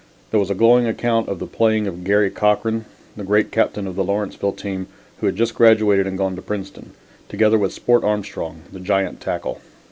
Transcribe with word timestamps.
There 0.31 0.39
was 0.39 0.49
a 0.49 0.55
glowing 0.55 0.87
account 0.87 1.29
of 1.29 1.37
the 1.37 1.45
playing 1.45 1.85
of 1.85 2.03
Garry 2.03 2.31
Cochran, 2.31 2.85
the 3.15 3.23
great 3.23 3.51
captain 3.51 3.85
of 3.85 3.95
the 3.95 4.03
Lawrenceville 4.03 4.53
team, 4.53 4.87
who 5.19 5.27
had 5.27 5.35
just 5.35 5.53
graduated 5.53 6.07
and 6.07 6.17
gone 6.17 6.35
to 6.35 6.41
Princeton, 6.41 6.93
together 7.29 7.59
with 7.59 7.71
Sport 7.71 8.03
Armstrong, 8.03 8.63
the 8.73 8.79
giant 8.79 9.21
tackle. 9.21 9.61